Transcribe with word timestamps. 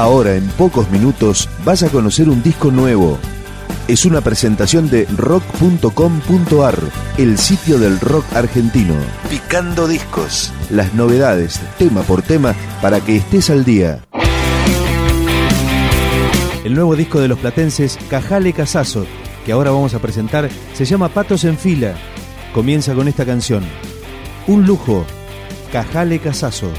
Ahora, 0.00 0.34
en 0.34 0.48
pocos 0.52 0.90
minutos, 0.90 1.46
vas 1.62 1.82
a 1.82 1.90
conocer 1.90 2.30
un 2.30 2.42
disco 2.42 2.70
nuevo. 2.70 3.18
Es 3.86 4.06
una 4.06 4.22
presentación 4.22 4.88
de 4.88 5.04
rock.com.ar, 5.14 6.78
el 7.18 7.36
sitio 7.36 7.78
del 7.78 8.00
rock 8.00 8.24
argentino. 8.34 8.94
Picando 9.28 9.86
discos. 9.86 10.54
Las 10.70 10.94
novedades, 10.94 11.60
tema 11.76 12.00
por 12.00 12.22
tema, 12.22 12.54
para 12.80 13.02
que 13.02 13.16
estés 13.16 13.50
al 13.50 13.62
día. 13.66 14.02
El 16.64 16.74
nuevo 16.74 16.96
disco 16.96 17.20
de 17.20 17.28
los 17.28 17.38
platenses 17.38 17.98
Cajale 18.08 18.54
Casazo, 18.54 19.04
que 19.44 19.52
ahora 19.52 19.70
vamos 19.70 19.92
a 19.92 19.98
presentar, 19.98 20.48
se 20.72 20.86
llama 20.86 21.10
Patos 21.10 21.44
en 21.44 21.58
Fila. 21.58 21.94
Comienza 22.54 22.94
con 22.94 23.06
esta 23.06 23.26
canción. 23.26 23.64
Un 24.46 24.64
lujo. 24.64 25.04
Cajale 25.70 26.20
Casazo. 26.20 26.72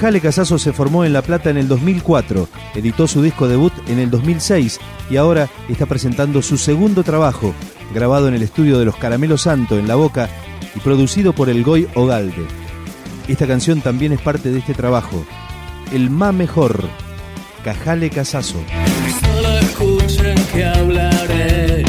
Cajale 0.00 0.22
Casazo 0.22 0.58
se 0.58 0.72
formó 0.72 1.04
en 1.04 1.12
La 1.12 1.20
Plata 1.20 1.50
en 1.50 1.58
el 1.58 1.68
2004, 1.68 2.48
editó 2.74 3.06
su 3.06 3.20
disco 3.20 3.48
debut 3.48 3.74
en 3.86 3.98
el 3.98 4.10
2006 4.10 4.80
y 5.10 5.18
ahora 5.18 5.50
está 5.68 5.84
presentando 5.84 6.40
su 6.40 6.56
segundo 6.56 7.02
trabajo, 7.02 7.52
grabado 7.92 8.26
en 8.26 8.32
el 8.32 8.40
estudio 8.40 8.78
de 8.78 8.86
los 8.86 8.96
Caramelos 8.96 9.42
Santo 9.42 9.78
en 9.78 9.86
La 9.86 9.96
Boca 9.96 10.30
y 10.74 10.80
producido 10.80 11.34
por 11.34 11.50
el 11.50 11.62
Goy 11.62 11.86
Ogalde. 11.94 12.46
Esta 13.28 13.46
canción 13.46 13.82
también 13.82 14.12
es 14.12 14.22
parte 14.22 14.50
de 14.50 14.60
este 14.60 14.72
trabajo, 14.72 15.22
El 15.92 16.08
Ma 16.08 16.32
Mejor, 16.32 16.82
Cajale 17.62 18.08
Casazo. 18.08 18.56
Solo 19.20 19.58
escuchen 19.58 20.34
que 20.54 20.64
hablaré, 20.64 21.79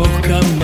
Welcome. 0.00 0.59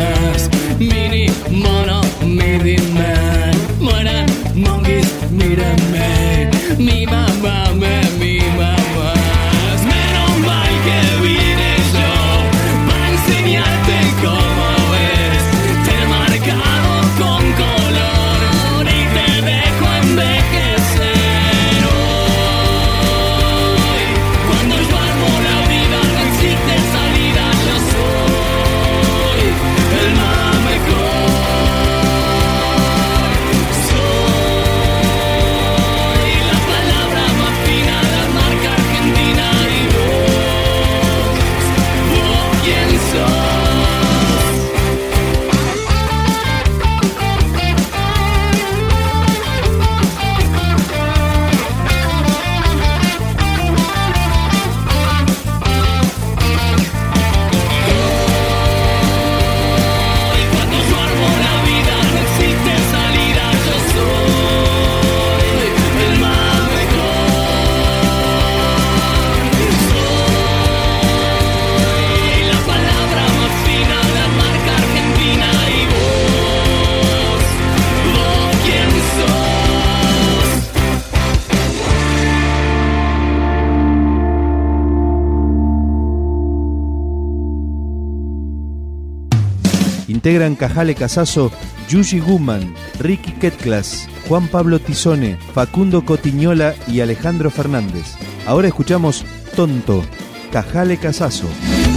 Integran 90.27 90.57
Cajale 90.57 90.97
Casazo, 90.97 91.53
Yuji 91.89 92.19
Guman, 92.19 92.75
Ricky 92.99 93.31
Ketclas, 93.31 94.09
Juan 94.27 94.49
Pablo 94.49 94.81
Tizone, 94.81 95.39
Facundo 95.55 96.05
Cotiñola 96.05 96.75
y 96.89 96.99
Alejandro 96.99 97.49
Fernández. 97.49 98.17
Ahora 98.45 98.67
escuchamos 98.67 99.25
Tonto, 99.55 100.03
Cajale 100.51 100.97
Casazo. 100.97 101.47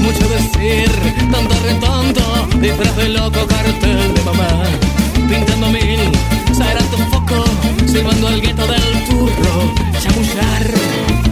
Mucho 0.04 0.30
decir, 0.30 0.92
tanto 1.32 1.56
retonto, 1.66 2.60
disfraz 2.62 2.98
de 2.98 3.10
loco 3.10 3.48
cartel 3.48 4.14
de 4.14 4.22
mamá. 4.24 4.48
Pintando 5.28 5.70
mil, 5.72 6.00
será 6.54 6.82
tu 6.92 6.98
foco, 7.10 7.44
silbando 7.88 8.28
al 8.28 8.42
gueto 8.42 8.68
del 8.68 9.06
turro, 9.08 9.74
chamullar. 10.00 11.29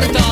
muerto. 0.00 0.29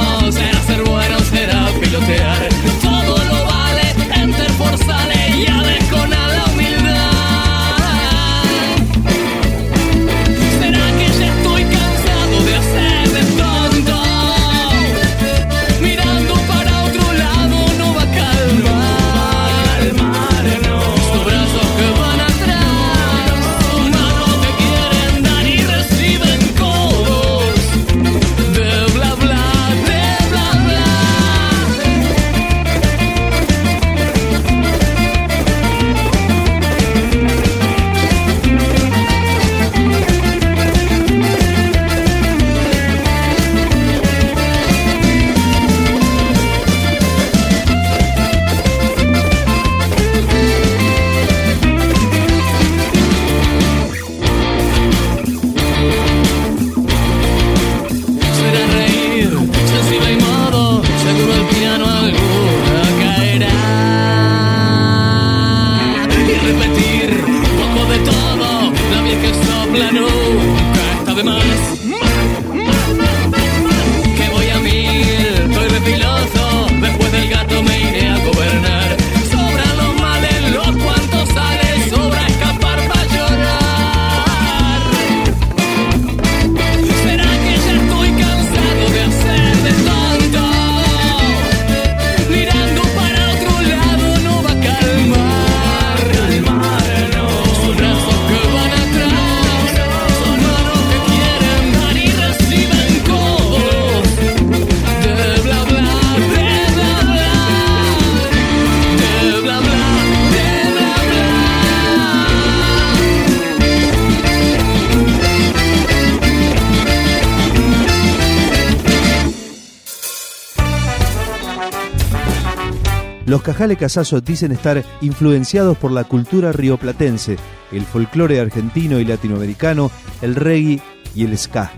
Los 123.28 123.42
Cajale 123.42 123.76
Casazo 123.76 124.22
dicen 124.22 124.52
estar 124.52 124.82
influenciados 125.02 125.76
por 125.76 125.92
la 125.92 126.04
cultura 126.04 126.50
rioplatense, 126.50 127.36
el 127.72 127.82
folclore 127.82 128.40
argentino 128.40 129.00
y 129.00 129.04
latinoamericano, 129.04 129.90
el 130.22 130.34
reggae 130.34 130.80
y 131.14 131.24
el 131.24 131.36
ska. 131.36 131.70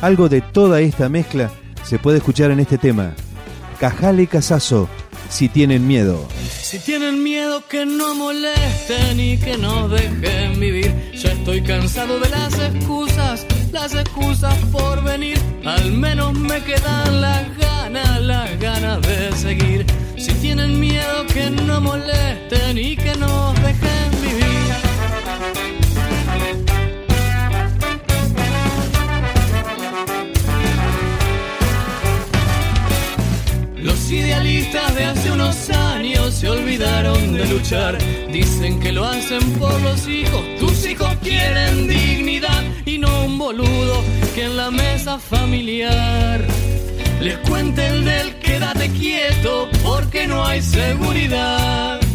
Algo 0.00 0.30
de 0.30 0.40
toda 0.40 0.80
esta 0.80 1.10
mezcla 1.10 1.50
se 1.84 1.98
puede 1.98 2.18
escuchar 2.18 2.52
en 2.52 2.60
este 2.60 2.78
tema. 2.78 3.12
Cajale 3.78 4.28
Casazo, 4.28 4.88
si 5.28 5.50
tienen 5.50 5.86
miedo. 5.86 6.26
Si 6.48 6.78
tienen 6.78 7.22
miedo 7.22 7.62
que 7.68 7.84
no 7.84 8.14
molesten 8.14 9.20
y 9.20 9.36
que 9.36 9.58
no 9.58 9.90
dejen 9.90 10.58
vivir, 10.58 11.12
ya 11.12 11.32
estoy 11.32 11.60
cansado 11.60 12.18
de 12.18 12.30
las 12.30 12.58
excusas, 12.58 13.46
las 13.72 13.94
excusas 13.94 14.56
por 14.72 15.04
venir. 15.04 15.38
Al 15.66 15.92
menos 15.92 16.32
me 16.32 16.62
quedan 16.62 17.20
las 17.20 17.58
ganas, 17.58 18.22
las 18.22 18.58
ganas 18.58 19.02
de 19.02 19.32
seguir. 19.36 20.07
Si 20.18 20.32
tienen 20.34 20.80
miedo 20.80 21.26
que 21.32 21.48
no 21.48 21.80
molesten 21.80 22.76
y 22.76 22.96
que 22.96 23.14
no 23.14 23.54
dejen 23.54 24.10
vivir. 24.20 24.74
Los 33.76 34.10
idealistas 34.10 34.94
de 34.96 35.04
hace 35.04 35.30
unos 35.30 35.70
años 35.70 36.34
se 36.34 36.48
olvidaron 36.48 37.34
de 37.34 37.46
luchar. 37.46 37.96
Dicen 38.32 38.80
que 38.80 38.90
lo 38.90 39.04
hacen 39.04 39.42
por 39.52 39.80
los 39.82 40.08
hijos. 40.08 40.42
Tus 40.58 40.84
hijos 40.84 41.14
quieren 41.22 41.86
dignidad 41.86 42.64
y 42.84 42.98
no 42.98 43.24
un 43.24 43.38
boludo 43.38 44.02
que 44.34 44.46
en 44.46 44.56
la 44.56 44.72
mesa 44.72 45.18
familiar 45.18 46.44
porque 50.10 50.26
no 50.26 50.42
hay 50.42 50.62
seguridad. 50.62 52.07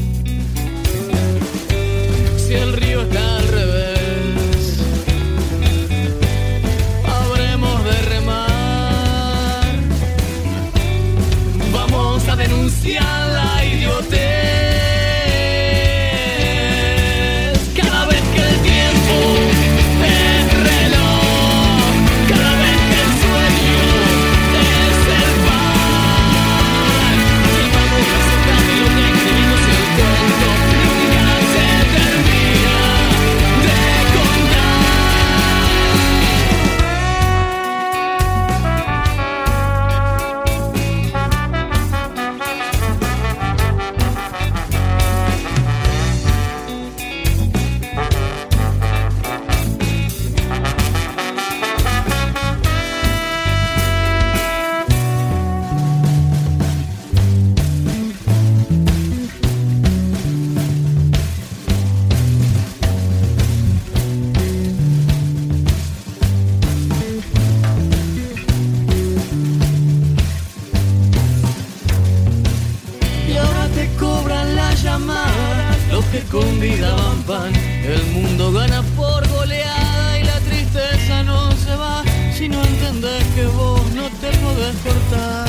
Que 76.14 76.20
convidaban 76.26 77.24
pan. 77.24 77.52
El 77.84 78.04
mundo 78.14 78.52
gana 78.52 78.84
por 78.96 79.28
goleada 79.30 80.20
y 80.20 80.24
la 80.24 80.40
tristeza 80.42 81.24
no 81.24 81.52
se 81.54 81.76
va 81.76 82.04
si 82.38 82.48
no 82.48 82.64
entendés 82.64 83.24
que 83.36 83.46
vos 83.48 83.82
no 83.94 84.08
te 84.22 84.30
podés 84.38 84.76
cortar. 84.84 85.48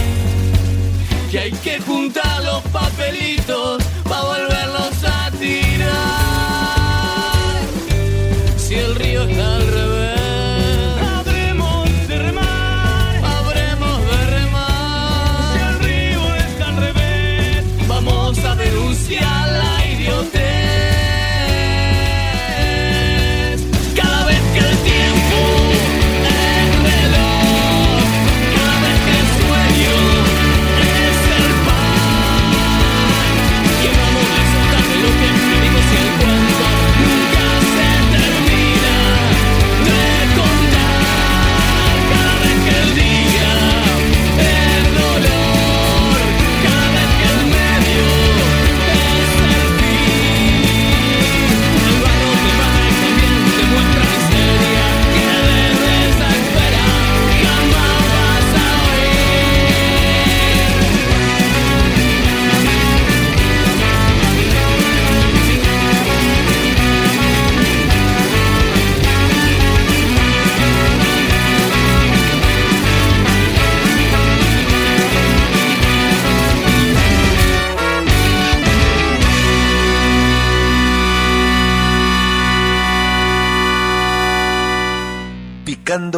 Que 1.30 1.38
hay 1.38 1.52
que 1.52 1.80
juntar 1.80 2.42
los 2.44 2.62
papelitos 2.72 3.82
para 4.04 4.22
volverlos 4.22 5.04
a 5.04 5.30
tirar. 5.32 5.74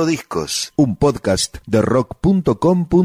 Discos, 0.05 0.73
un 0.76 0.97
podcast 0.97 1.59
de 1.67 1.81
rock.com.ar 1.81 3.05